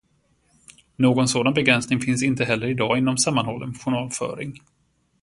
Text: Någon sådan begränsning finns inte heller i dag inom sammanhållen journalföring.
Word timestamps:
Någon 0.95 1.27
sådan 1.27 1.53
begränsning 1.53 1.99
finns 2.01 2.23
inte 2.23 2.45
heller 2.45 2.67
i 2.67 2.73
dag 2.73 2.97
inom 2.97 3.17
sammanhållen 3.17 3.73
journalföring. 3.73 4.57